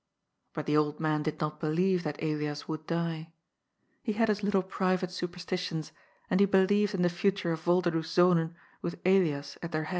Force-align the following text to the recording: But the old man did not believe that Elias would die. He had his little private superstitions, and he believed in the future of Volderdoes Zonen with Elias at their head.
But 0.53 0.65
the 0.65 0.75
old 0.75 0.99
man 0.99 1.21
did 1.21 1.39
not 1.39 1.59
believe 1.59 2.01
that 2.05 2.23
Elias 2.23 2.67
would 2.67 2.87
die. 2.87 3.33
He 4.01 4.13
had 4.13 4.29
his 4.29 4.41
little 4.41 4.63
private 4.63 5.11
superstitions, 5.11 5.91
and 6.27 6.39
he 6.39 6.47
believed 6.47 6.95
in 6.95 7.03
the 7.03 7.07
future 7.07 7.51
of 7.51 7.61
Volderdoes 7.61 8.07
Zonen 8.07 8.55
with 8.81 8.99
Elias 9.05 9.59
at 9.61 9.73
their 9.73 9.83
head. 9.83 9.89